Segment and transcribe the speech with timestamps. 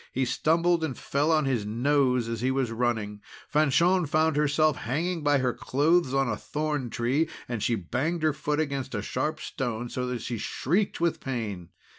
[0.13, 3.21] He stumbled and fell on his nose as he was running.
[3.47, 8.33] Fanchon found herself hanging by her clothes on a thorn tree, and she banged her
[8.33, 11.69] foot against a sharp stone so that she shrieked with pain.